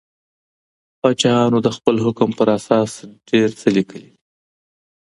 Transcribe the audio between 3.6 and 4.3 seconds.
لیکلي دي.